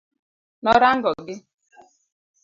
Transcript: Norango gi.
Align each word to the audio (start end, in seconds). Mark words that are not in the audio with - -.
Norango 0.63 1.11
gi. 1.25 1.35